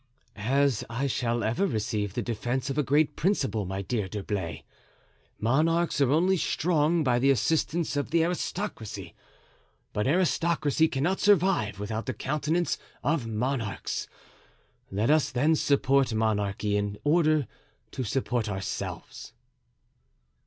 [0.35, 4.63] "As I shall ever receive the defense of a great principle, my dear D'Herblay.
[5.39, 9.13] Monarchs are only strong by the assistance of the aristocracy,
[9.93, 14.07] but aristocracy cannot survive without the countenance of monarchs.
[14.89, 17.45] Let us, then, support monarchy, in order
[17.91, 19.33] to support ourselves.